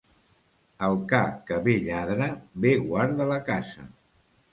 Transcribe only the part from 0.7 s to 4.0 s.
El ca que bé lladra, bé guarda la casa.